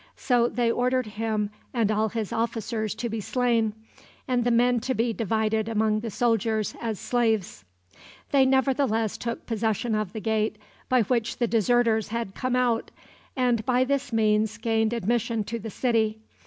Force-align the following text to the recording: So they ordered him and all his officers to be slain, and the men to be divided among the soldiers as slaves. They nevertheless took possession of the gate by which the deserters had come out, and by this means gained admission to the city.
So 0.17 0.47
they 0.49 0.71
ordered 0.71 1.05
him 1.05 1.51
and 1.75 1.91
all 1.91 2.09
his 2.09 2.33
officers 2.33 2.95
to 2.95 3.07
be 3.07 3.21
slain, 3.21 3.73
and 4.27 4.43
the 4.43 4.49
men 4.49 4.79
to 4.79 4.95
be 4.95 5.13
divided 5.13 5.69
among 5.69 5.99
the 5.99 6.09
soldiers 6.09 6.73
as 6.81 6.99
slaves. 6.99 7.63
They 8.31 8.43
nevertheless 8.43 9.15
took 9.15 9.45
possession 9.45 9.93
of 9.93 10.13
the 10.13 10.19
gate 10.19 10.55
by 10.89 11.03
which 11.03 11.37
the 11.37 11.45
deserters 11.45 12.07
had 12.07 12.33
come 12.33 12.55
out, 12.55 12.89
and 13.35 13.63
by 13.63 13.83
this 13.83 14.11
means 14.11 14.57
gained 14.57 14.91
admission 14.91 15.43
to 15.43 15.59
the 15.59 15.69
city. 15.69 16.17